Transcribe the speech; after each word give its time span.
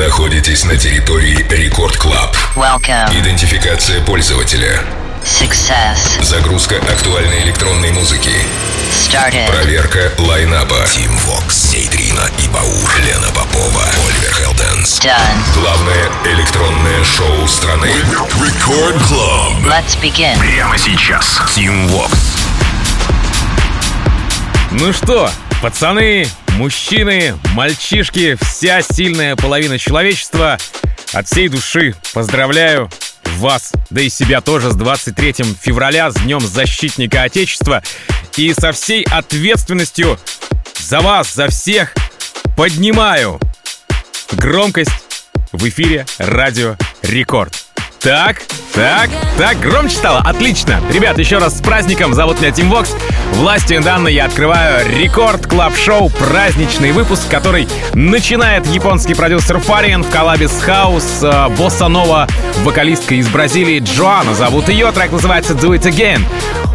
находитесь 0.00 0.64
на 0.64 0.78
территории 0.78 1.46
Record 1.50 1.96
Club. 1.98 2.34
Welcome. 2.56 3.20
Идентификация 3.20 4.00
пользователя. 4.00 4.82
Success. 5.22 6.22
Загрузка 6.22 6.76
актуальной 6.76 7.42
электронной 7.42 7.90
музыки. 7.90 8.32
Started. 8.90 9.46
Проверка 9.48 10.10
лайнапа. 10.18 10.86
Тим 10.90 11.14
Вокс, 11.18 11.74
Нейтрина 11.74 12.22
и 12.42 12.48
Баур, 12.48 12.90
Лена 13.04 13.28
Попова, 13.34 13.84
Оливер 14.08 14.32
Хелденс. 14.32 15.00
Done. 15.00 15.60
Главное 15.60 16.08
электронное 16.24 17.04
шоу 17.04 17.46
страны. 17.46 17.90
Record 18.42 18.96
Club. 19.02 19.66
Let's 19.66 20.00
begin. 20.00 20.38
Прямо 20.38 20.78
сейчас. 20.78 21.42
Тим 21.54 21.88
Вокс. 21.88 22.18
Ну 24.70 24.94
что, 24.94 25.30
пацаны, 25.60 26.26
мужчины, 26.60 27.38
мальчишки, 27.54 28.36
вся 28.42 28.82
сильная 28.82 29.34
половина 29.34 29.78
человечества, 29.78 30.58
от 31.14 31.26
всей 31.26 31.48
души 31.48 31.94
поздравляю 32.12 32.90
вас, 33.38 33.72
да 33.88 34.02
и 34.02 34.10
себя 34.10 34.42
тоже 34.42 34.70
с 34.70 34.74
23 34.74 35.56
февраля, 35.58 36.10
с 36.10 36.16
Днем 36.16 36.40
Защитника 36.40 37.22
Отечества. 37.22 37.82
И 38.36 38.52
со 38.52 38.72
всей 38.72 39.04
ответственностью 39.04 40.18
за 40.78 41.00
вас, 41.00 41.32
за 41.32 41.48
всех 41.48 41.94
поднимаю 42.58 43.40
громкость 44.32 44.90
в 45.52 45.66
эфире 45.66 46.04
Радио 46.18 46.76
Рекорд. 47.00 47.69
Так, 48.00 48.38
так, 48.72 49.10
так, 49.36 49.60
громче 49.60 49.94
стало? 49.94 50.20
Отлично. 50.20 50.80
Ребят, 50.90 51.18
еще 51.18 51.36
раз 51.36 51.58
с 51.58 51.60
праздником. 51.60 52.14
Зовут 52.14 52.40
меня 52.40 52.50
Тим 52.50 52.70
Вокс. 52.70 52.94
Властью 53.34 53.82
данной 53.82 54.14
я 54.14 54.24
открываю 54.24 54.88
Record 54.88 55.46
Club 55.46 55.76
Show, 55.76 56.08
праздничный 56.08 56.92
выпуск, 56.92 57.28
который 57.28 57.68
начинает 57.92 58.66
японский 58.66 59.14
продюсер 59.14 59.58
Фариен 59.58 60.02
в 60.02 60.08
коллабе 60.08 60.48
с 60.48 60.62
Хаус, 60.62 61.04
э, 61.22 61.48
Босса 61.58 61.88
Нова, 61.88 62.26
вокалистка 62.64 63.16
из 63.16 63.28
Бразилии 63.28 63.80
Джоанна. 63.80 64.34
Зовут 64.34 64.70
ее, 64.70 64.90
трек 64.92 65.12
называется 65.12 65.52
Do 65.52 65.76
It 65.76 65.82
Again. 65.82 66.24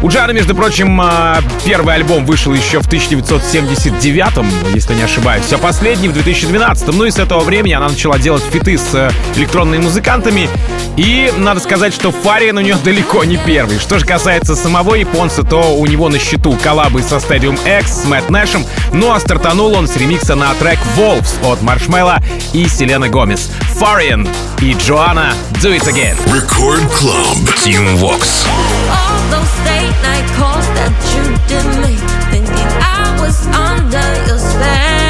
У 0.02 0.08
Джана, 0.08 0.32
между 0.32 0.54
прочим, 0.54 1.00
э, 1.00 1.40
первый 1.64 1.94
альбом 1.94 2.24
вышел 2.26 2.52
еще 2.52 2.80
в 2.80 2.86
1979, 2.86 4.74
если 4.74 4.94
не 4.94 5.02
ошибаюсь, 5.02 5.52
а 5.52 5.58
последний 5.58 6.08
в 6.08 6.12
2012. 6.12 6.92
Ну 6.92 7.04
и 7.04 7.10
с 7.10 7.18
этого 7.18 7.40
времени 7.40 7.72
она 7.72 7.88
начала 7.88 8.18
делать 8.18 8.42
фиты 8.52 8.76
с 8.78 8.94
э, 8.94 9.10
электронными 9.36 9.82
музыкантами. 9.82 10.48
И 10.96 11.15
надо 11.36 11.60
сказать, 11.60 11.94
что 11.94 12.12
Фариен 12.12 12.58
у 12.58 12.60
нее 12.60 12.76
далеко 12.82 13.24
не 13.24 13.36
первый. 13.36 13.78
Что 13.78 13.98
же 13.98 14.06
касается 14.06 14.54
самого 14.54 14.94
японца, 14.94 15.42
то 15.42 15.76
у 15.76 15.86
него 15.86 16.08
на 16.08 16.18
счету 16.18 16.56
коллабы 16.62 17.02
со 17.02 17.16
Stadium 17.16 17.58
X, 17.80 18.02
с 18.02 18.04
Мэтт 18.04 18.30
Нэшем, 18.30 18.66
ну 18.92 19.12
а 19.12 19.20
стартанул 19.20 19.74
он 19.74 19.88
с 19.88 19.96
ремикса 19.96 20.34
на 20.34 20.52
трек 20.54 20.78
Wolves 20.96 21.44
от 21.50 21.62
Маршмелла 21.62 22.20
и 22.52 22.68
Селены 22.68 23.08
Гомес. 23.08 23.50
Фариен 23.76 24.28
и 24.60 24.72
Джоанна 24.74 25.34
Do 25.62 25.76
It 25.76 25.84
Again. 25.84 26.16
Record 26.34 26.82
Club. 26.92 27.54
Тим 27.62 27.96
Вокс. 27.96 28.44
All 28.90 29.30
those 29.30 29.54
late 29.64 29.96
night 30.02 30.26
calls 30.36 30.66
that 30.74 30.92
you 31.14 31.24
did 31.48 31.66
me, 31.82 31.96
thinking 32.30 32.68
I 32.80 33.16
was 33.20 33.46
under 33.48 34.26
your 34.26 34.38
spell. 34.38 35.05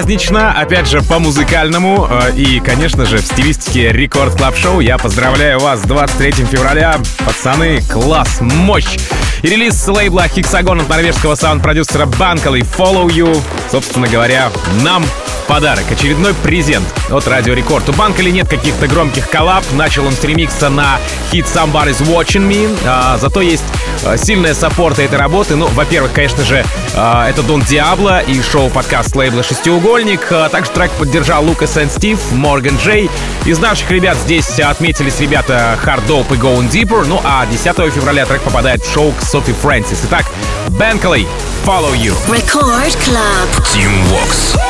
Празднично, 0.00 0.58
опять 0.58 0.88
же, 0.88 1.02
по-музыкальному 1.02 2.08
э, 2.08 2.32
и, 2.34 2.58
конечно 2.60 3.04
же, 3.04 3.18
в 3.18 3.20
стилистике 3.20 3.92
Record 3.92 4.34
Club 4.34 4.56
Show. 4.56 4.80
Я 4.80 4.96
поздравляю 4.96 5.58
вас 5.58 5.80
с 5.80 5.82
23 5.82 6.46
февраля. 6.46 6.96
Пацаны, 7.26 7.82
класс, 7.82 8.40
мощь! 8.40 8.96
И 9.42 9.48
релиз 9.48 9.74
с 9.74 9.86
лейбла 9.88 10.24
Hexagon 10.24 10.80
от 10.80 10.88
норвежского 10.88 11.34
саунд-продюсера 11.34 12.06
Банкалы 12.06 12.60
Follow 12.60 13.08
You. 13.08 13.42
Собственно 13.70 14.08
говоря, 14.08 14.50
нам 14.82 15.04
подарок. 15.50 15.90
Очередной 15.90 16.32
презент 16.32 16.86
от 17.10 17.26
Радио 17.26 17.54
Рекорд. 17.54 17.88
У 17.88 17.92
Банкали 17.92 18.30
нет 18.30 18.48
каких-то 18.48 18.86
громких 18.86 19.28
коллаб. 19.28 19.64
Начал 19.72 20.06
он 20.06 20.12
с 20.12 20.22
ремикса 20.22 20.70
на 20.70 21.00
хит 21.32 21.44
Somebody's 21.44 22.00
Watching 22.02 22.48
Me. 22.48 22.78
А, 22.86 23.18
зато 23.18 23.40
есть 23.40 23.64
а, 24.04 24.16
сильная 24.16 24.54
саппорта 24.54 25.02
этой 25.02 25.18
работы. 25.18 25.56
Ну, 25.56 25.66
во-первых, 25.66 26.12
конечно 26.12 26.44
же, 26.44 26.64
а, 26.94 27.28
это 27.28 27.42
Дон 27.42 27.62
Диабло 27.62 28.20
и 28.20 28.40
шоу-подкаст 28.40 29.16
лейбла 29.16 29.42
«Шестиугольник». 29.42 30.20
А, 30.30 30.48
также 30.50 30.70
трек 30.70 30.92
поддержал 30.92 31.44
Лукас 31.44 31.74
Сент 31.74 31.90
Стив, 31.90 32.20
Морган 32.30 32.76
Джей. 32.76 33.10
Из 33.44 33.58
наших 33.58 33.90
ребят 33.90 34.16
здесь 34.18 34.60
отметились 34.60 35.18
ребята 35.18 35.76
Hard 35.84 36.06
Dope 36.06 36.32
и 36.32 36.38
Going 36.38 36.70
Deeper. 36.70 37.04
Ну, 37.08 37.20
а 37.24 37.44
10 37.46 37.92
февраля 37.92 38.24
трек 38.24 38.42
попадает 38.42 38.84
в 38.84 38.92
шоу 38.92 39.12
к 39.18 39.24
Софи 39.24 39.52
Фрэнсис. 39.52 40.02
Итак, 40.04 40.26
Банкали, 40.68 41.26
Follow 41.66 41.92
You. 41.96 42.14
Record 42.28 42.96
Club. 43.04 43.48
Team 43.74 43.90
Vox. 44.12 44.69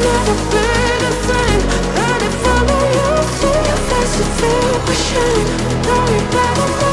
Now 0.00 0.24
you're 6.08 6.30
back 6.30 6.58
on 6.58 6.87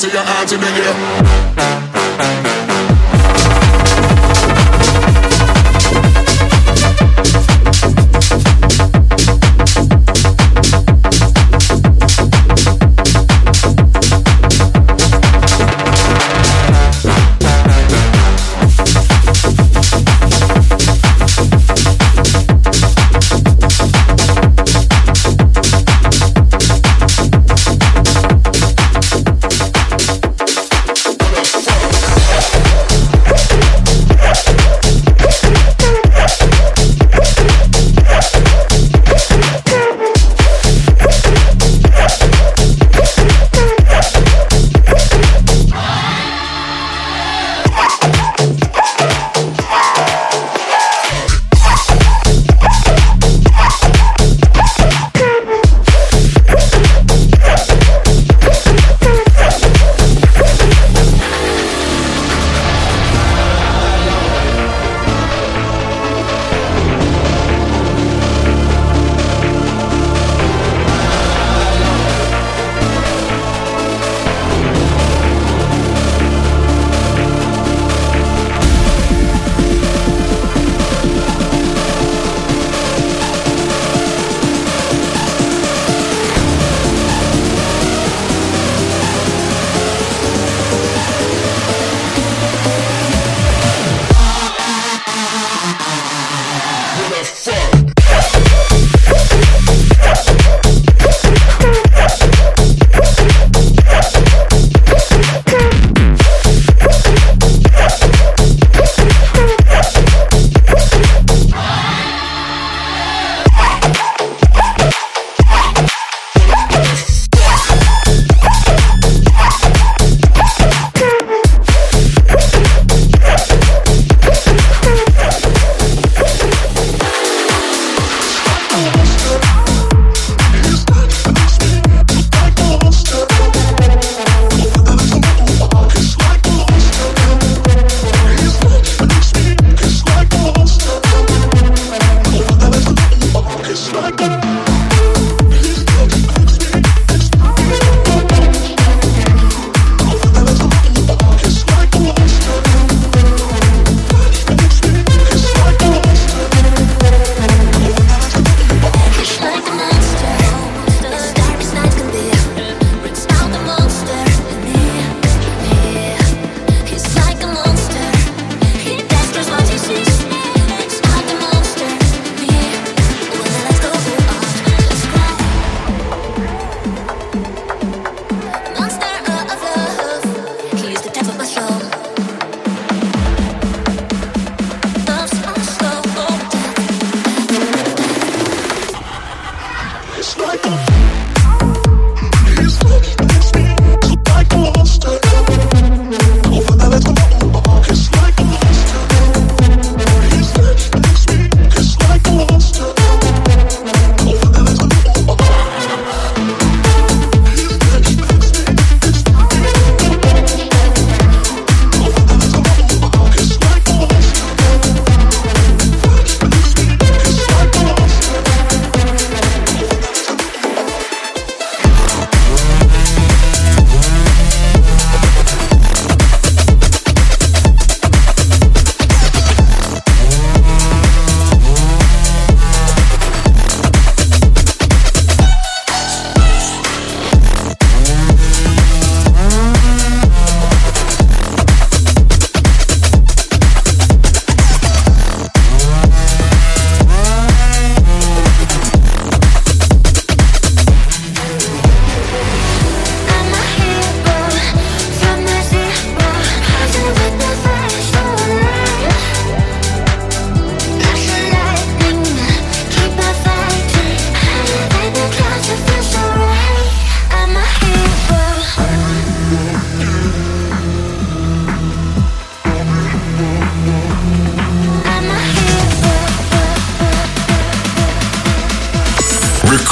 see 0.00 0.10
your 0.10 0.22
hands 0.22 0.50
in 0.50 0.60
the 0.60 0.66
air. 0.66 1.29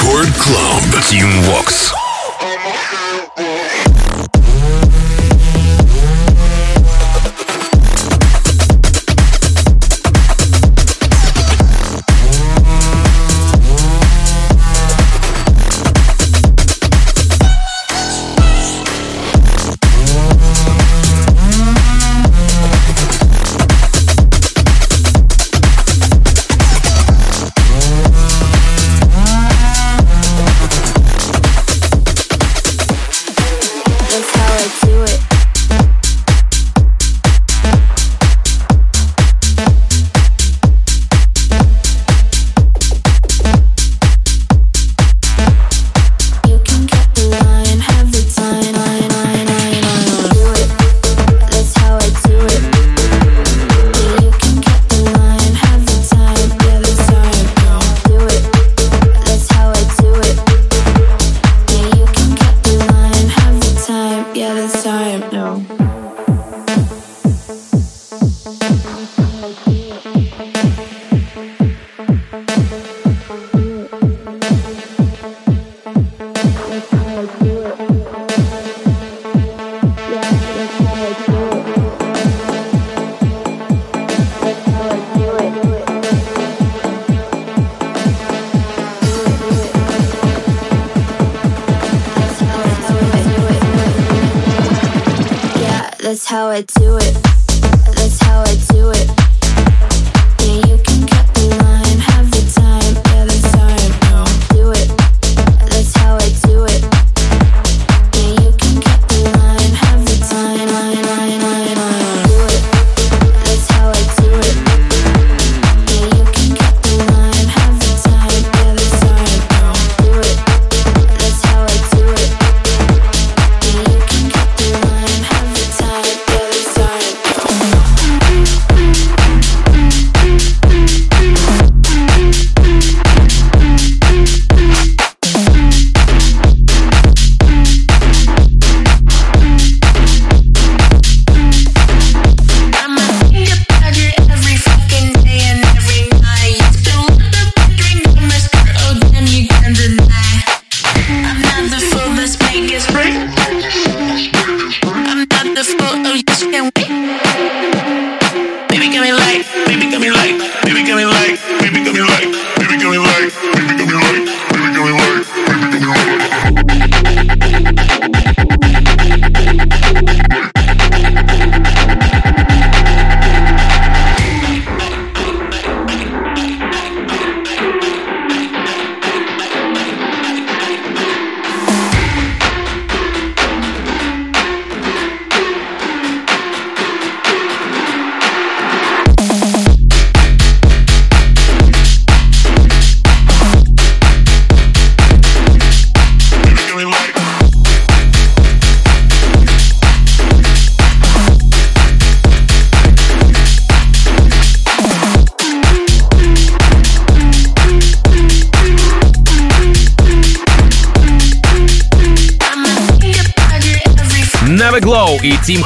Record 0.08 0.32
Club. 0.36 1.02
Team 1.04 1.28
works. 1.52 2.07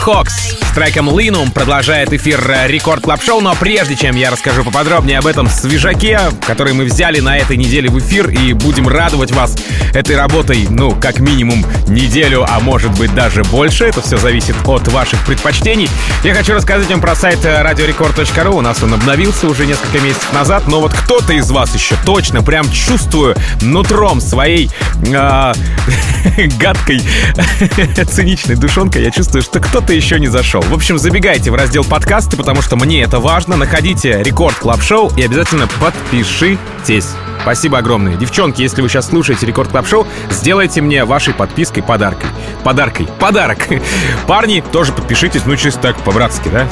Хокс. 0.02 0.56
Треком 0.92 1.08
Linum 1.08 1.50
продолжает 1.52 2.12
эфир 2.12 2.38
э, 2.50 2.66
Record 2.66 3.02
Club 3.02 3.22
Show, 3.22 3.40
но 3.40 3.54
прежде 3.54 3.96
чем 3.96 4.14
я 4.14 4.30
расскажу 4.30 4.62
поподробнее 4.62 5.20
об 5.20 5.26
этом 5.26 5.48
свежаке, 5.48 6.20
который 6.46 6.74
мы 6.74 6.84
взяли 6.84 7.20
на 7.20 7.38
этой 7.38 7.56
неделе 7.56 7.88
в 7.88 7.98
эфир 7.98 8.28
и 8.28 8.52
будем 8.52 8.86
радовать 8.88 9.30
вас 9.30 9.56
этой 9.94 10.16
работой, 10.16 10.66
ну, 10.68 10.94
как 10.94 11.18
минимум 11.18 11.64
неделю, 11.88 12.44
а 12.46 12.60
может 12.60 12.90
быть 12.98 13.14
даже 13.14 13.42
больше, 13.44 13.84
это 13.84 14.02
все 14.02 14.18
зависит 14.18 14.54
от 14.66 14.86
ваших 14.88 15.24
предпочтений. 15.24 15.88
Я 16.24 16.34
хочу 16.34 16.52
рассказать 16.52 16.90
вам 16.90 17.00
про 17.00 17.14
сайт 17.14 17.38
э, 17.44 17.62
radiorecord.ru, 17.62 18.58
у 18.58 18.60
нас 18.60 18.82
он 18.82 18.92
обновился 18.92 19.46
уже 19.46 19.64
несколько 19.64 19.98
месяцев 19.98 20.30
назад, 20.34 20.68
но 20.68 20.80
вот 20.80 20.92
кто-то 20.92 21.32
из 21.32 21.50
вас 21.50 21.74
еще 21.74 21.94
точно, 22.04 22.42
прям 22.42 22.70
чувствую 22.70 23.34
нутром 23.62 24.20
своей 24.20 24.68
а, 25.14 25.54
гадкой, 26.60 27.00
циничной 28.10 28.56
душонкой, 28.56 29.04
я 29.04 29.10
чувствую, 29.10 29.40
что 29.40 29.58
кто-то 29.58 29.94
еще 29.94 30.20
не 30.20 30.28
зашел. 30.28 30.60
В 30.60 30.74
общем, 30.82 30.98
забегайте 30.98 31.52
в 31.52 31.54
раздел 31.54 31.84
подкасты, 31.84 32.36
потому 32.36 32.60
что 32.60 32.74
мне 32.74 33.02
это 33.02 33.20
важно. 33.20 33.56
Находите 33.56 34.20
Record 34.20 34.56
Club 34.56 34.82
Show 34.82 35.12
и 35.16 35.22
обязательно 35.22 35.68
подпишитесь. 35.80 37.10
Спасибо 37.42 37.78
огромное. 37.78 38.14
Девчонки, 38.14 38.62
если 38.62 38.82
вы 38.82 38.88
сейчас 38.88 39.08
слушаете 39.08 39.46
Record 39.46 39.70
Club 39.70 39.86
Show, 39.86 40.06
сделайте 40.30 40.80
мне 40.80 41.04
вашей 41.04 41.34
подпиской 41.34 41.82
подаркой. 41.82 42.28
Подаркой. 42.64 43.08
Подарок. 43.18 43.58
Парни, 44.26 44.62
тоже 44.72 44.92
подпишитесь, 44.92 45.42
ну 45.44 45.56
чисто 45.56 45.80
так, 45.80 45.96
по-братски, 45.98 46.48
да? 46.48 46.68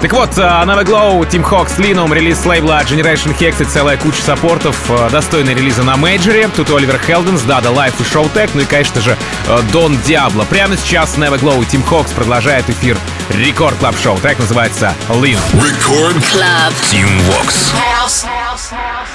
Так 0.00 0.12
вот, 0.12 0.30
Nova 0.30 0.84
Glow, 0.84 1.28
Team 1.28 1.48
Hawks, 1.48 1.78
Linum, 1.78 2.14
релиз 2.14 2.44
лейбла 2.46 2.82
Generation 2.82 3.36
Hex 3.38 3.62
и 3.62 3.64
целая 3.64 3.96
куча 3.98 4.22
саппортов, 4.22 4.76
э, 4.88 5.10
достойные 5.10 5.54
релиза 5.54 5.82
на 5.82 5.96
мейджоре. 5.96 6.48
Тут 6.48 6.70
Oliver 6.70 6.98
Heldens, 6.98 7.42
Dada 7.42 7.70
Life 7.70 8.00
и 8.00 8.04
Showtek, 8.04 8.50
ну 8.54 8.62
и, 8.62 8.64
конечно 8.64 9.00
же, 9.02 9.16
э, 9.48 9.60
Don 9.72 9.98
Diablo. 10.06 10.44
Прямо 10.44 10.76
сейчас 10.76 11.16
Nova 11.18 11.38
Glow 11.38 11.62
и 11.62 11.66
Team 11.66 11.86
Hawks 11.88 12.14
продолжает 12.14 12.68
эфир 12.70 12.96
Record 13.28 13.76
Club 13.76 13.94
Show. 14.02 14.16
Трек 14.18 14.38
называется 14.38 14.94
Linum. 15.10 15.38
Record 15.52 16.16
Club. 16.32 16.72
Тим 16.90 17.08
Вокс. 17.28 17.74
I'ma 18.04 19.13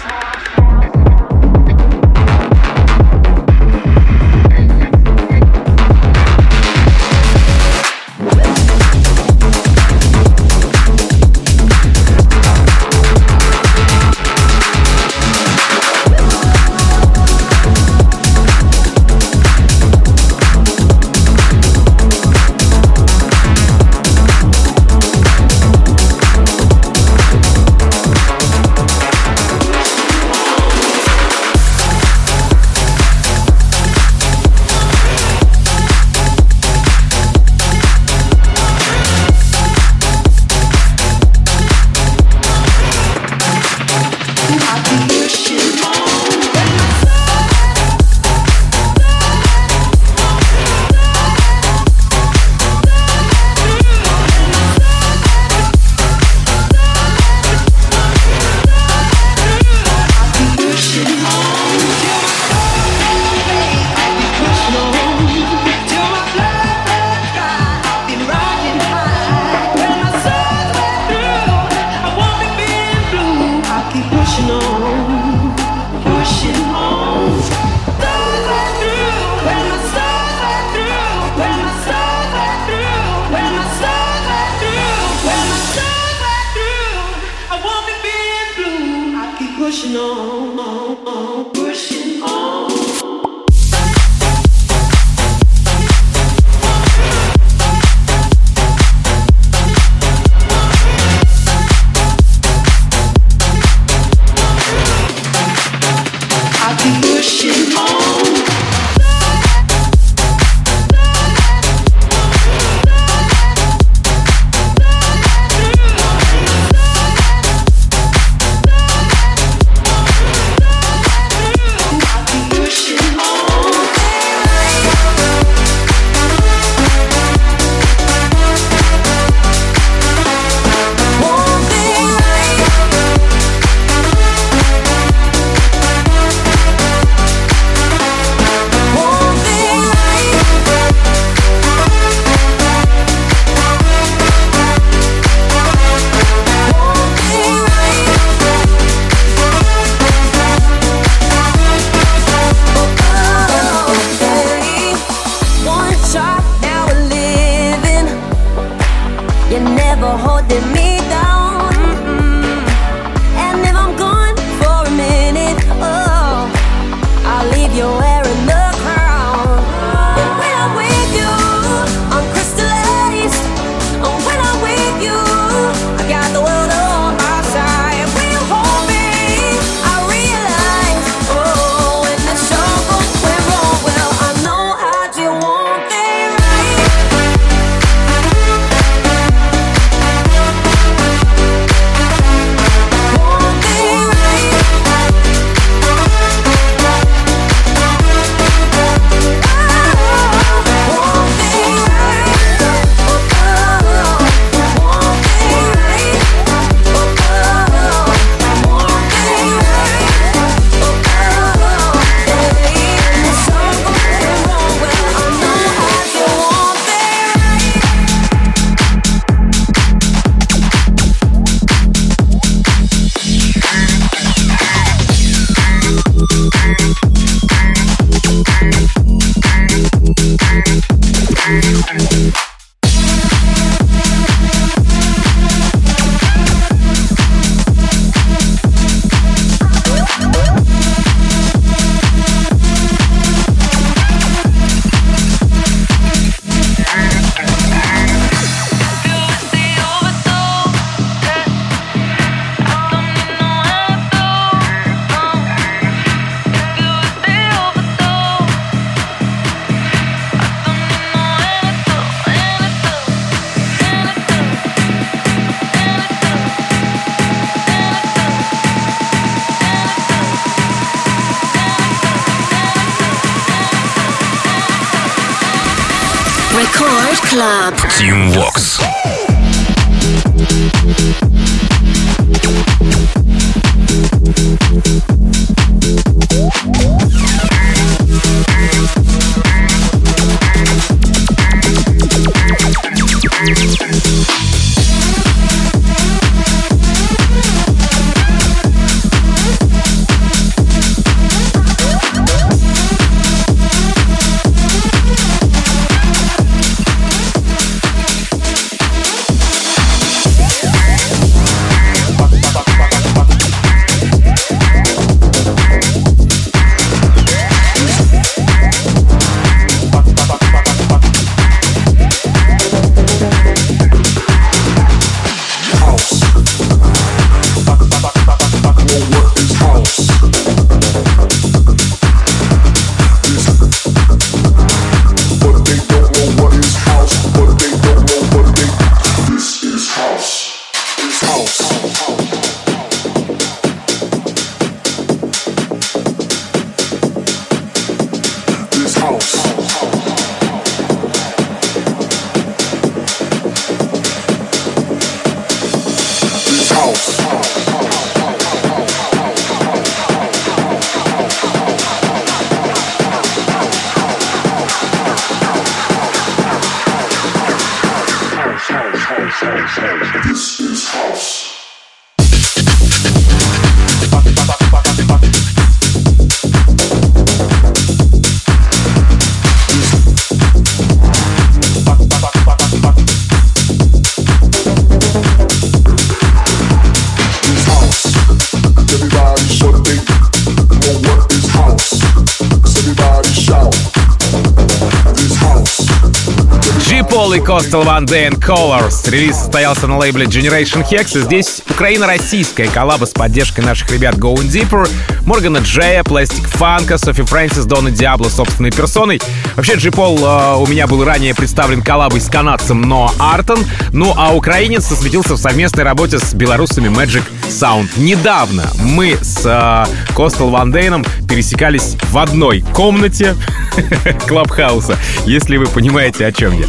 Coastal 397.59 397.83
One 397.83 398.05
Day 398.05 398.25
and 398.25 398.39
Colors. 398.39 399.11
Релиз 399.11 399.35
состоялся 399.35 399.85
на 399.85 399.97
лейбле 399.97 400.27
Generation 400.27 400.81
Hex. 400.89 401.19
И 401.19 401.23
здесь 401.23 401.61
украино-российская 401.69 402.67
коллаба 402.67 403.03
с 403.03 403.09
поддержкой 403.09 403.65
наших 403.65 403.91
ребят 403.91 404.15
Going 404.15 404.49
Deeper, 404.49 404.89
Моргана 405.25 405.57
Джея, 405.57 406.05
Пластик 406.05 406.47
Фанка, 406.47 406.97
Софи 406.97 407.23
Фрэнсис, 407.23 407.65
Дона 407.65 407.91
Диабло 407.91 408.29
собственной 408.29 408.71
персоной. 408.71 409.19
Вообще, 409.57 409.75
G. 409.75 409.91
Пол 409.91 410.17
э, 410.19 410.55
у 410.55 410.67
меня 410.67 410.87
был 410.87 411.03
ранее 411.03 411.35
представлен 411.35 411.81
коллабой 411.81 412.21
с 412.21 412.29
канадцем 412.29 412.81
Но 412.81 413.11
Артон. 413.19 413.65
Ну 413.91 414.13
а 414.15 414.33
украинец 414.33 414.87
засветился 414.87 415.33
в 415.33 415.37
совместной 415.37 415.83
работе 415.83 416.17
с 416.17 416.33
белорусами 416.33 416.87
Magic 416.87 417.23
Sound. 417.49 417.89
Недавно 417.97 418.71
мы 418.81 419.17
с 419.21 419.41
э, 419.43 420.13
Coastal 420.15 420.49
One 420.49 420.71
Day 420.71 420.89
пересекались 421.27 421.97
в 422.09 422.17
одной 422.17 422.61
комнате 422.73 423.35
Клабхауса, 424.27 424.97
если 425.25 425.57
вы 425.57 425.65
понимаете, 425.67 426.25
о 426.25 426.31
чем 426.31 426.53
я. 426.57 426.65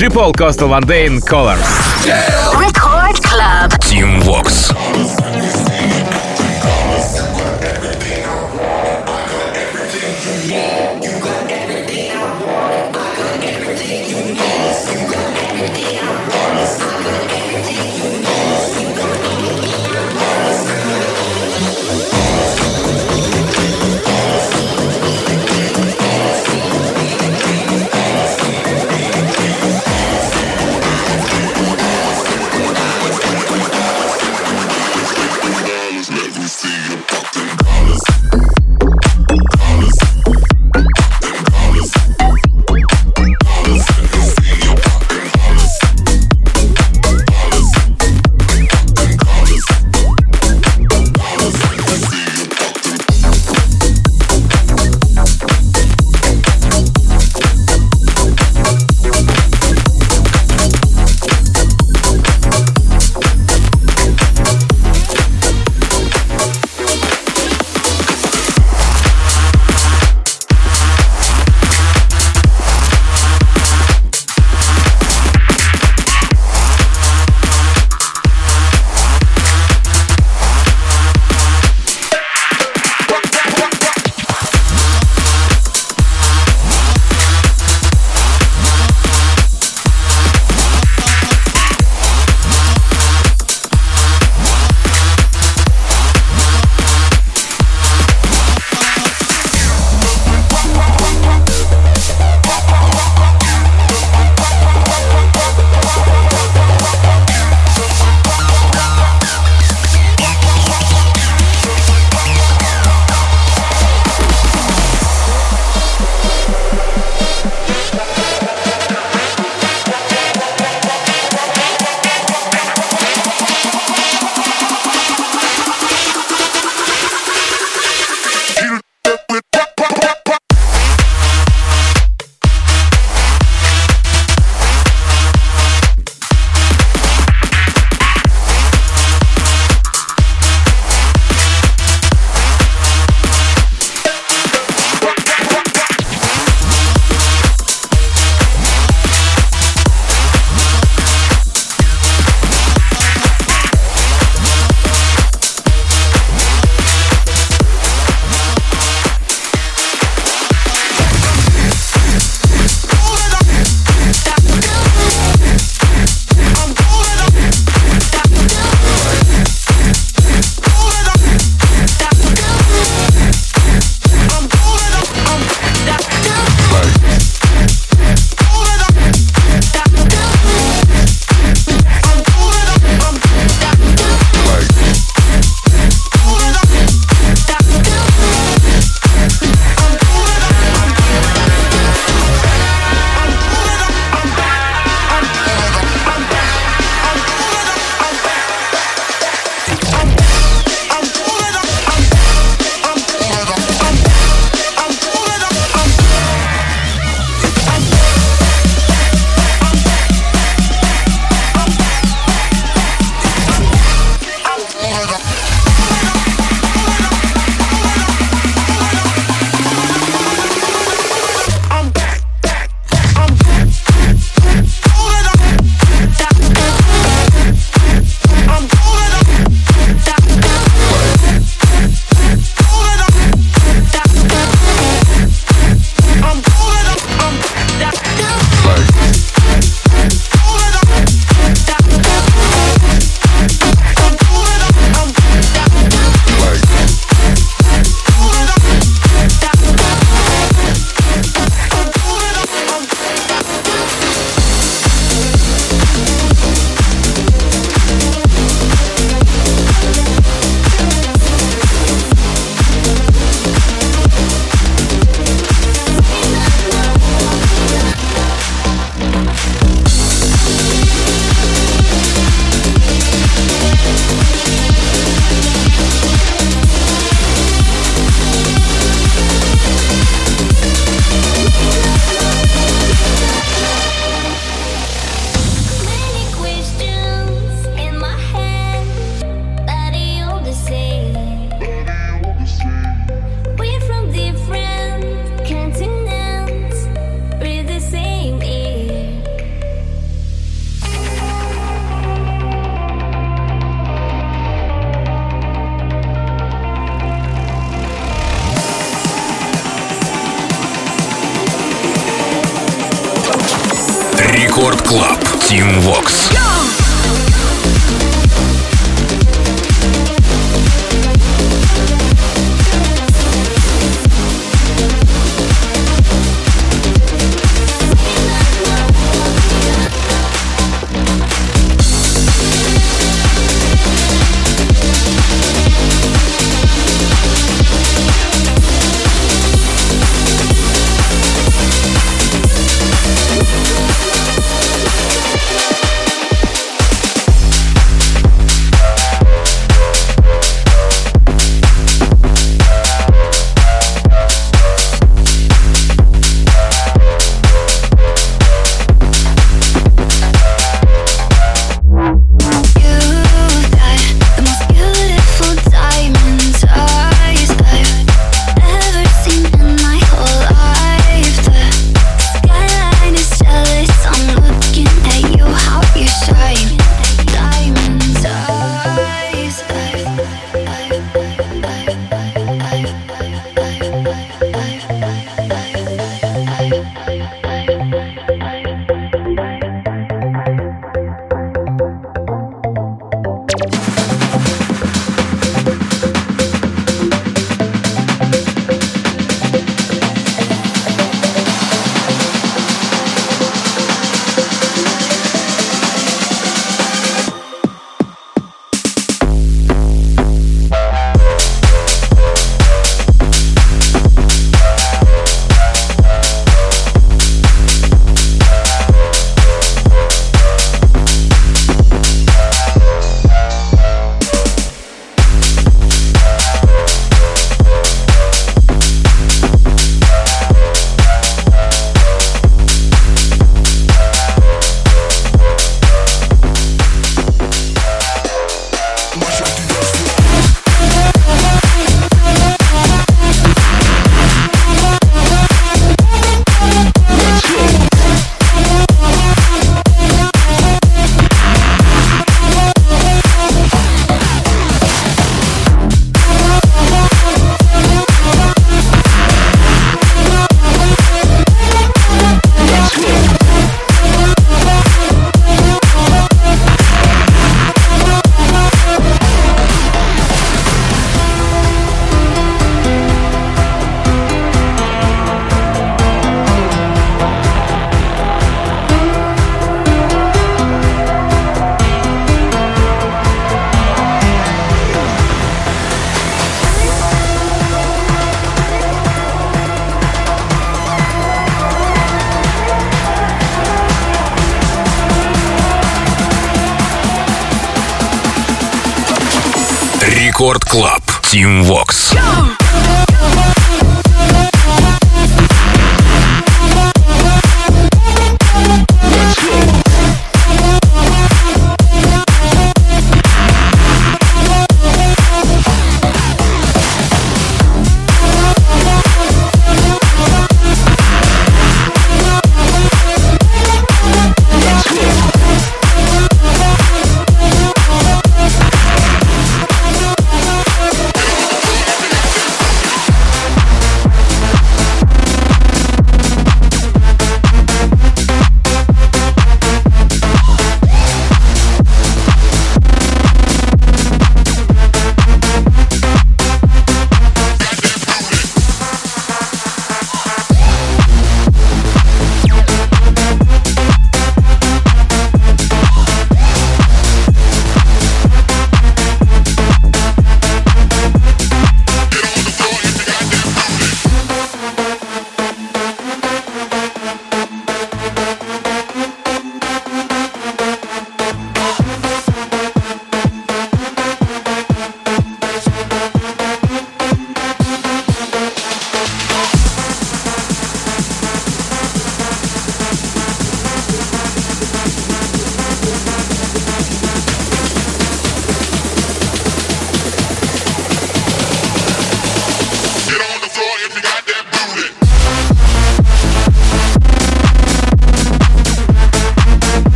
А, 0.00 0.02
G. 0.02 0.08
Paul, 0.08 0.32
Coastal 0.32 0.70
One 0.70 0.86
Day 0.86 1.06
and 1.06 1.20
Colors. 1.20 1.60
Record 2.58 3.20
Club. 3.22 3.78
Team 3.80 4.22
Vox. 4.22 4.72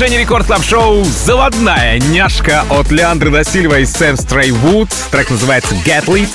Продолжение 0.00 0.24
рекорд 0.24 0.46
клаб 0.46 0.64
шоу 0.64 1.04
«Заводная 1.04 1.98
няшка» 1.98 2.64
от 2.70 2.90
Леандра 2.90 3.28
Досильва 3.28 3.80
и 3.80 3.84
Сэм 3.84 4.16
Стрей 4.16 4.50
Вуд. 4.50 4.88
Трек 5.10 5.28
называется 5.28 5.74
«Get 5.84 6.06
Lit». 6.06 6.30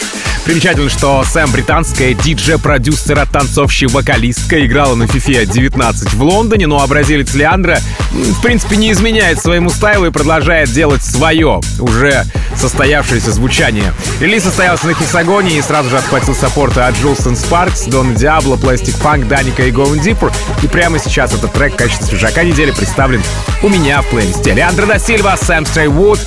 Примечательно, 0.46 0.88
что 0.88 1.24
Сэм 1.24 1.52
британская 1.52 2.14
диджей-продюсера, 2.14 3.26
танцовщик, 3.26 3.90
вокалистка 3.90 4.64
играла 4.64 4.94
на 4.94 5.06
FIFA 5.06 5.48
19 5.48 6.14
в 6.14 6.22
Лондоне, 6.22 6.68
но 6.68 6.78
ну 6.78 6.84
а 6.84 6.86
бразилец 6.86 7.34
Леандра, 7.34 7.80
в 8.12 8.40
принципе, 8.44 8.76
не 8.76 8.92
изменяет 8.92 9.40
своему 9.40 9.72
стайлу 9.72 10.06
и 10.06 10.12
продолжает 10.12 10.70
делать 10.70 11.04
свое, 11.04 11.60
уже 11.80 12.24
состоявшееся 12.56 13.32
звучание. 13.32 13.92
Релиз 14.20 14.44
состоялся 14.44 14.88
на 14.88 14.94
Хексагоне 14.94 15.58
и 15.58 15.62
сразу 15.62 15.90
же 15.90 15.98
отхватил 15.98 16.34
саппорты 16.34 16.80
от 16.82 16.96
Джулстон 16.96 17.36
Спаркс, 17.36 17.84
Дон 17.88 18.16
Диабло, 18.16 18.56
Пластик 18.56 18.98
Панк, 19.00 19.28
Даника 19.28 19.64
и 19.64 19.72
Going 19.72 20.02
Deeper. 20.02 20.34
И 20.64 20.68
прямо 20.68 21.00
сейчас 21.00 21.34
этот 21.34 21.52
трек 21.52 21.74
в 21.74 21.76
качестве 21.76 22.06
свежака 22.06 22.44
недели 22.44 22.72
представлен 22.72 23.22
у 23.62 23.68
меня 23.68 24.02
в 24.02 24.08
плейлисте. 24.08 24.54
Leandro 24.54 24.86
Da 24.86 25.00
Silva, 25.00 25.36
Sam 25.36 25.66
Stray 25.66 25.88
Wood, 25.88 26.20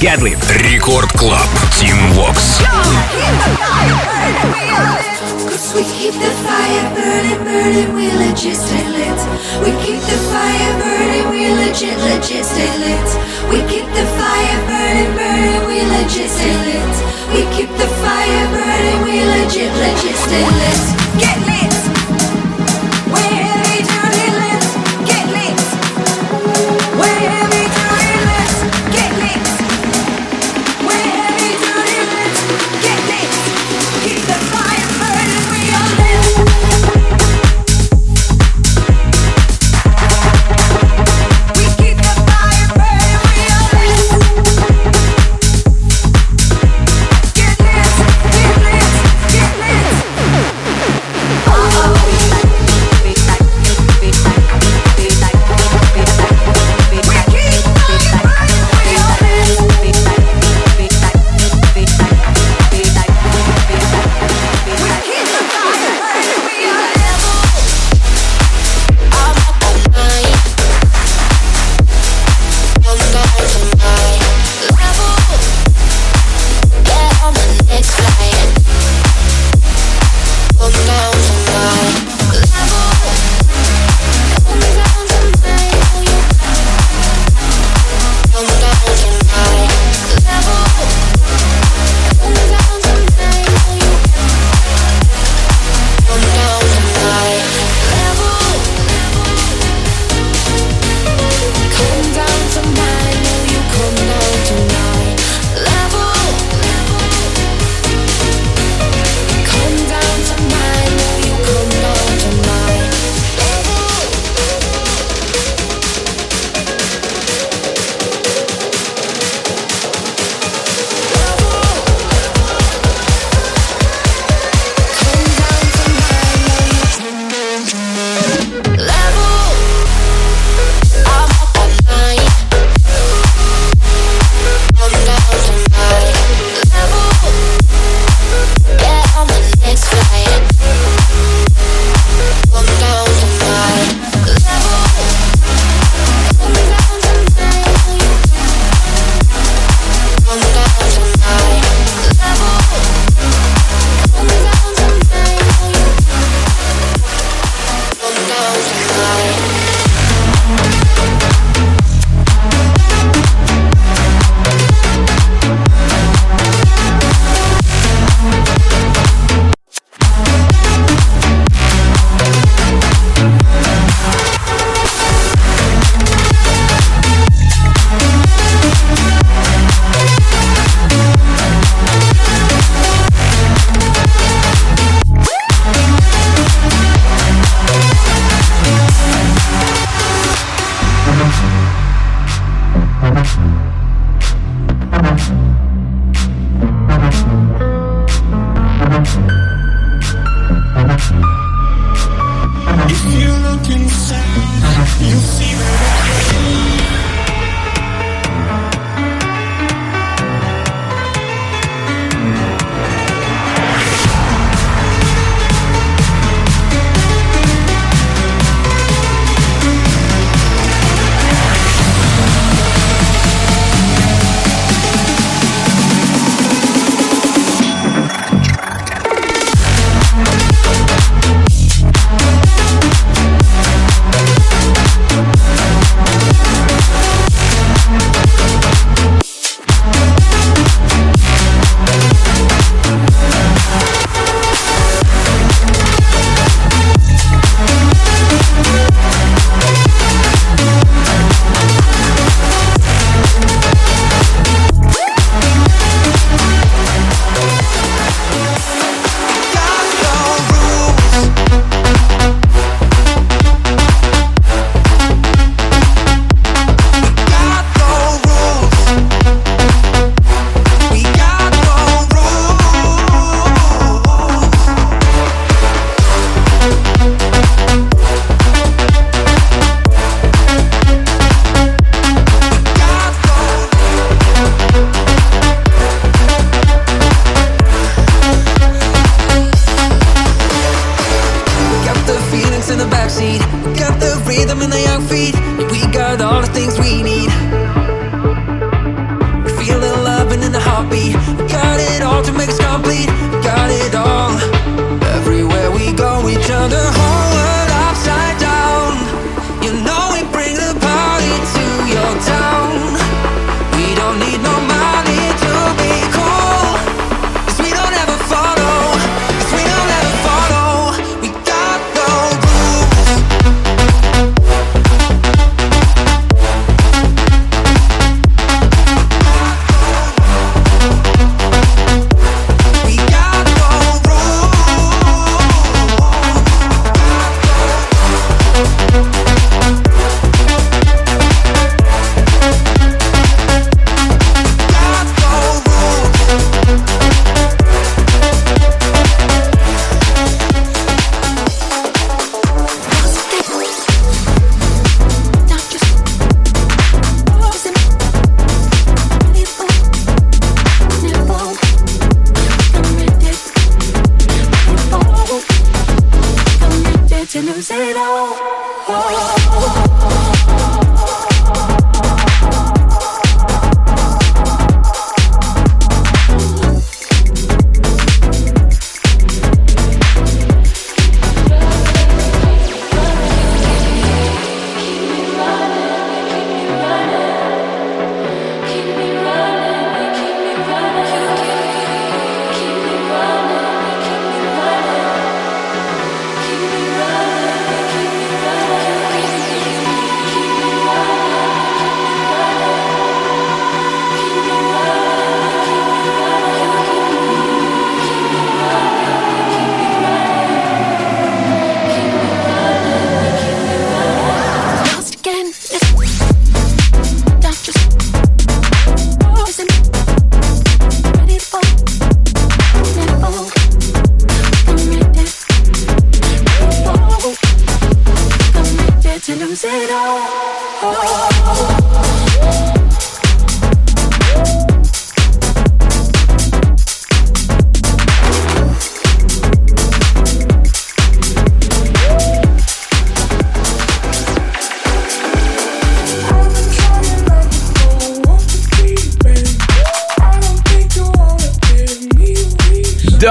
Lit. 0.00 0.38
Record 0.58 1.12
Club. 1.12 1.46
Тим 1.78 1.96
Вокс. 2.12 2.60
Cause 5.48 5.74
we 5.74 5.84
keep 5.84 6.12
the 6.14 6.30
fire 6.44 6.94
burning, 6.94 7.42
burning, 7.44 7.94
we 7.94 8.10
legit 8.12 8.56
stay 8.56 8.84
lit. 8.88 9.18
We 9.64 9.70
keep 9.82 10.00
the 10.02 10.18
fire 10.30 10.72
burning, 10.78 11.30
we 11.30 11.48
legit, 11.54 11.96
legit 11.98 12.44
stay 12.44 12.68
lit. 12.78 13.08
We 13.48 13.62
keep 13.70 13.86
the 13.94 14.04
fire 14.18 14.60
burning, 14.66 15.14
burning, 15.16 15.66
we 15.66 15.80
legit 15.86 16.28
stay 16.28 16.56
lit. 16.66 16.75
Nothing 20.36 20.70
it. 20.70 20.75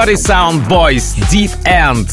Dirty 0.05 0.17
Sound 0.17 0.67
Boys 0.67 1.15
Deep 1.31 1.49
End 1.63 2.11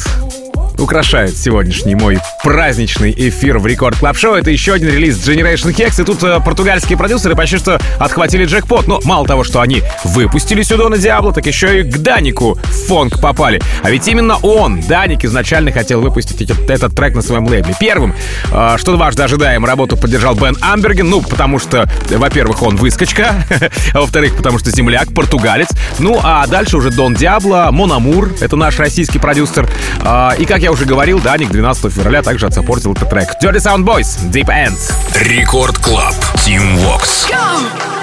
украшает 0.79 1.37
сегодняшний 1.37 1.95
мой 1.95 2.19
праздничный 2.43 3.13
эфир 3.15 3.59
в 3.59 3.67
Record 3.67 3.99
Club 3.99 4.17
Show. 4.17 4.35
Это 4.35 4.51
еще 4.51 4.73
один 4.73 4.89
релиз 4.89 5.19
Generation 5.19 5.75
Hex, 5.75 6.01
и 6.01 6.05
тут 6.05 6.23
э, 6.23 6.41
португальские 6.41 6.97
продюсеры 6.97 7.37
почти 7.37 7.59
что 7.59 7.79
отхватили 7.99 8.47
джекпот. 8.47 8.87
Ну, 8.87 8.99
мало 9.05 9.27
того, 9.27 9.45
что 9.45 9.61
они 9.61 9.83
выпустили 10.05 10.63
у 10.63 10.89
Дона 10.89 10.97
Диабло, 10.97 11.35
так 11.35 11.47
еще 11.47 11.81
и 11.81 11.83
к 11.83 11.99
Данику 11.99 12.59
Fonk 12.93 13.19
попали. 13.21 13.59
А 13.83 13.91
ведь 13.91 14.07
именно 14.07 14.37
он, 14.43 14.83
Даник, 14.83 15.25
изначально 15.25 15.73
хотел 15.73 16.03
выпустить 16.03 16.43
этот, 16.43 16.95
трек 16.95 17.15
на 17.15 17.23
своем 17.23 17.47
лейбле. 17.47 17.75
Первым, 17.81 18.15
э, 18.53 18.75
что 18.77 18.95
дважды 18.95 19.23
ожидаемо, 19.23 19.65
работу 19.65 19.97
поддержал 19.97 20.35
Бен 20.35 20.59
Амберген, 20.61 21.09
ну, 21.09 21.23
потому 21.23 21.59
что, 21.59 21.89
во-первых, 22.11 22.63
он 22.63 22.77
выскочка, 22.77 23.47
а 23.95 24.01
во-вторых, 24.01 24.37
потому 24.37 24.59
что 24.59 24.71
земляк, 24.71 25.09
португалец. 25.15 25.71
Ну, 26.01 26.21
а 26.23 26.47
дальше 26.47 26.77
уже 26.77 26.91
Don 26.91 27.15
Diablo, 27.15 27.71
Мономур, 27.73 28.29
это 28.43 28.57
наш 28.57 28.79
российский 28.79 29.19
продюсер. 29.19 29.67
А, 30.03 30.35
И, 30.39 30.45
как 30.45 30.61
я 30.61 30.71
уже 30.71 30.85
говорил, 30.85 31.19
Даник 31.19 31.49
12 31.51 31.91
февраля 31.91 32.21
также 32.21 32.45
отсаппортил 32.45 32.93
этот 32.93 33.09
трек. 33.09 33.31
Dirty 33.43 33.57
Sound 33.57 33.85
Boys, 33.87 34.19
Deep 34.31 34.49
End. 34.49 34.77
Record 35.19 35.79
Club. 35.79 36.15
Тим 36.45 36.77
Вокс. 36.77 37.31
I 37.33 38.02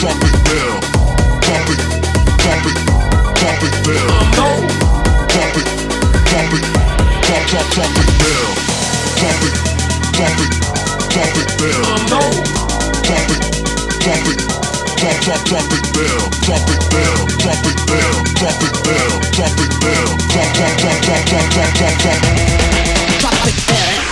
drop, 0.00 0.16
drop 0.16 0.24
it 0.24 0.32
down. 0.48 0.80
Drop 1.44 1.68
it, 1.68 1.80
drop 2.40 2.64
it, 2.64 2.76
drop 3.36 3.60
it 3.60 3.74
down. 3.84 4.16
Drop 5.28 5.56
it, 5.60 5.68
drop 6.24 6.52
it, 6.56 6.64
drop, 7.20 7.44
drop, 7.50 7.66
drop 7.70 7.92
it 8.00 8.08
down. 8.16 8.48
Drop 9.20 9.40
it, 9.44 9.54
drop 10.16 10.40
it, 10.40 10.50
drop 11.12 11.36
it 11.36 11.48
down. 11.60 11.84
Drop 13.04 13.28
it, 13.28 13.40
drop 14.00 14.24
it, 14.24 14.40
drop, 14.96 15.20
drop, 15.20 15.42
drop 15.44 15.68
it 15.68 15.84
down. 15.92 16.24
Drop 16.40 16.64
it 16.64 16.80
down, 16.80 17.28
drop 17.40 17.66
it 17.66 17.68
down, 17.70 18.08
drop 18.24 18.60
it 18.60 18.72
down, 18.80 19.20
drop 19.36 19.58
it 19.58 19.72
down. 19.80 20.08
Drop, 20.30 20.48
drop, 20.56 20.74
drop, 20.80 20.98
drop, 21.04 21.24
drop, 21.28 21.46
drop, 21.50 21.72
drop, 21.76 21.94
drop. 22.00 22.50
Anywhere 23.50 24.09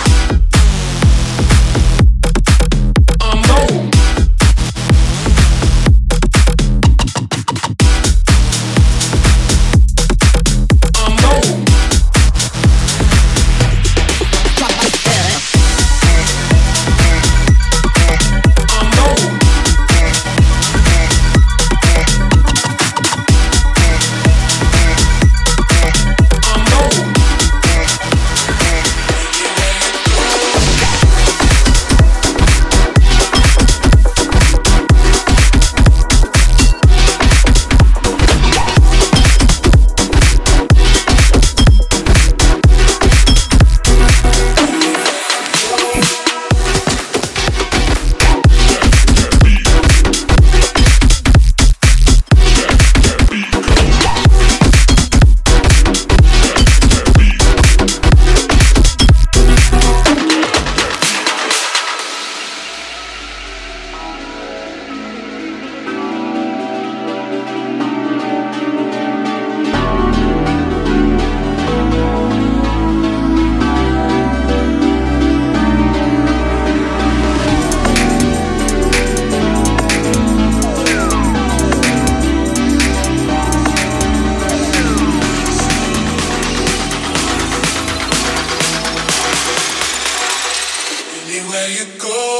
you 91.69 91.85
go. 91.99 92.38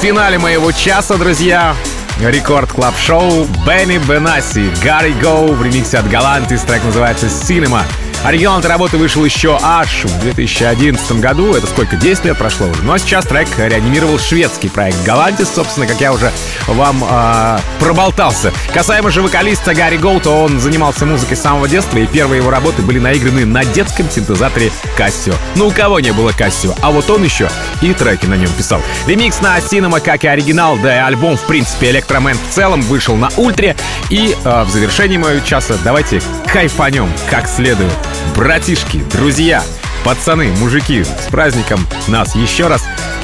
В 0.00 0.02
финале 0.02 0.38
моего 0.38 0.72
часа, 0.72 1.18
друзья, 1.18 1.76
Record 2.20 2.72
Club 2.72 2.96
Show 2.96 3.44
Benny 3.66 3.98
Benassi 3.98 4.70
Gary 4.82 5.12
Go 5.12 5.52
в 5.52 5.62
ремиксе 5.62 5.98
от 5.98 6.08
Galantis. 6.08 6.62
Трек 6.62 6.82
называется 6.84 7.26
«Cinema». 7.26 7.82
Оригинал 8.22 8.58
этой 8.58 8.66
работы 8.66 8.98
вышел 8.98 9.24
еще 9.24 9.58
аж 9.62 10.04
в 10.04 10.20
2011 10.20 11.12
году. 11.20 11.54
Это 11.54 11.66
сколько? 11.66 11.96
10 11.96 12.26
лет 12.26 12.36
прошло 12.36 12.68
уже. 12.68 12.82
Ну 12.82 12.92
а 12.92 12.98
сейчас 12.98 13.24
трек 13.24 13.48
реанимировал 13.56 14.18
шведский 14.18 14.68
проект 14.68 15.02
Galantis, 15.04 15.48
собственно, 15.54 15.86
как 15.86 16.00
я 16.02 16.12
уже 16.12 16.30
вам 16.66 17.02
э, 17.02 17.58
проболтался. 17.78 18.52
Касаемо 18.74 19.10
же 19.10 19.22
вокалиста 19.22 19.74
Gary 19.74 19.96
Go, 19.96 20.20
то 20.20 20.42
он 20.42 20.60
занимался 20.60 21.06
музыкой 21.06 21.38
с 21.38 21.40
самого 21.40 21.66
детства, 21.66 21.96
и 21.96 22.06
первые 22.06 22.40
его 22.40 22.50
работы 22.50 22.82
были 22.82 22.98
наиграны 22.98 23.46
на 23.46 23.64
детском 23.64 24.10
синтезаторе 24.10 24.70
Casio. 24.98 25.34
Ну 25.56 25.68
у 25.68 25.70
кого 25.70 25.98
не 26.00 26.12
было 26.12 26.30
Casio, 26.30 26.76
а 26.82 26.90
вот 26.90 27.08
он 27.08 27.24
еще 27.24 27.48
и 27.80 27.94
треки 27.94 28.26
на 28.26 28.34
нем 28.34 28.50
писал. 28.50 28.82
Ремикс 29.06 29.40
на 29.40 29.56
Cinema, 29.58 29.98
как 29.98 30.24
и 30.24 30.28
оригинал, 30.28 30.76
да 30.76 30.94
и 30.94 30.98
альбом, 30.98 31.38
в 31.38 31.46
принципе, 31.46 31.90
Электромен 31.90 32.36
в 32.36 32.54
целом 32.54 32.82
вышел 32.82 33.16
на 33.16 33.30
Ультре. 33.38 33.76
И 34.10 34.36
э, 34.44 34.64
в 34.64 34.68
завершении 34.68 35.16
моего 35.16 35.40
часа 35.40 35.78
давайте 35.82 36.20
кайфанем 36.46 37.10
как 37.30 37.48
следует. 37.48 37.90
Братишки, 38.34 38.98
друзья, 39.12 39.62
пацаны, 40.04 40.48
мужики, 40.58 41.04
с 41.04 41.30
праздником 41.30 41.86
нас 42.08 42.34
еще 42.34 42.66
раз. 42.66 42.82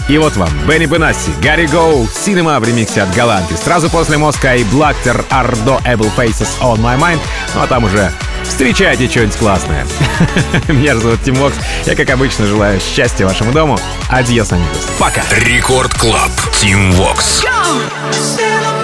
И 0.09 0.19
вот 0.19 0.37
вам 0.37 0.51
Бенни 0.69 0.87
Бенасси, 0.87 1.31
Гарри 1.43 1.67
Гоу, 1.67 2.05
Cinema 2.05 2.61
в 2.61 2.65
ремиксе 2.65 3.03
от 3.03 3.15
Галанти. 3.15 3.55
Сразу 3.55 3.91
после 3.91 4.19
Моска 4.19 4.55
и 4.55 4.65
Блактер, 4.65 5.25
Ардо, 5.31 5.81
Able 5.85 6.11
Faces 6.17 6.49
on 6.61 6.79
My 6.79 6.99
Mind. 6.99 7.21
Ну 7.55 7.63
а 7.63 7.67
там 7.67 7.85
уже 7.85 8.13
встречайте 8.45 9.09
что-нибудь 9.09 9.37
классное. 9.37 9.87
Меня 10.69 10.97
зовут 10.97 11.23
Тим 11.25 11.35
Вокс. 11.35 11.57
Я, 11.87 11.97
как 11.97 12.11
обычно, 12.11 12.47
желаю 12.47 12.81
счастья 12.81 13.27
вашему 13.27 13.53
дому. 13.53 13.79
Adiós, 14.09 14.53
amigos. 14.53 14.89
Пока. 14.99 15.23
Record 15.33 15.93
Club. 15.95 16.31
Тим 16.61 16.93
Вокс. 16.93 17.45
I 18.39 18.76